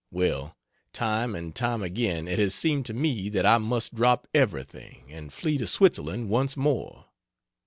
[0.09, 0.57] Well,
[0.93, 5.31] time and time again it has seemed to me that I must drop everything and
[5.31, 7.05] flee to Switzerland once more.